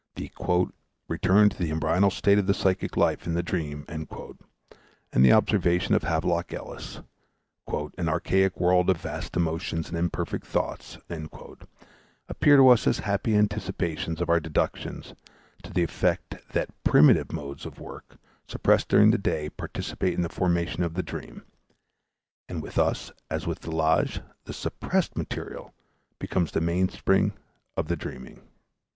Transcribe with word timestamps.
The 0.15 0.31
"return 1.07 1.49
to 1.49 1.57
the 1.59 1.69
embryonal 1.69 2.11
state 2.11 2.39
of 2.39 2.55
psychic 2.55 2.97
life 2.97 3.27
in 3.27 3.35
the 3.35 3.43
dream" 3.43 3.85
and 3.87 4.07
the 5.13 5.31
observation 5.31 5.93
of 5.93 6.01
Havelock 6.01 6.51
Ellis, 6.51 7.01
"an 7.71 8.09
archaic 8.09 8.59
world 8.59 8.89
of 8.89 8.97
vast 8.97 9.37
emotions 9.37 9.89
and 9.89 9.97
imperfect 9.99 10.47
thoughts," 10.47 10.97
appear 12.27 12.57
to 12.57 12.69
us 12.69 12.87
as 12.87 12.97
happy 12.97 13.35
anticipations 13.37 14.19
of 14.21 14.29
our 14.31 14.39
deductions 14.39 15.13
to 15.61 15.71
the 15.71 15.83
effect 15.83 16.35
that 16.53 16.83
primitive 16.83 17.31
modes 17.31 17.67
of 17.67 17.79
work 17.79 18.17
suppressed 18.47 18.87
during 18.89 19.11
the 19.11 19.19
day 19.19 19.51
participate 19.51 20.15
in 20.15 20.23
the 20.23 20.29
formation 20.29 20.81
of 20.81 20.95
the 20.95 21.03
dream; 21.03 21.43
and 22.49 22.63
with 22.63 22.79
us, 22.79 23.11
as 23.29 23.45
with 23.45 23.59
Delage, 23.59 24.21
the 24.45 24.53
suppressed 24.53 25.15
material 25.15 25.75
becomes 26.17 26.53
the 26.53 26.59
mainspring 26.59 27.33
of 27.77 27.87
the 27.87 27.95
dreaming. 27.95 28.41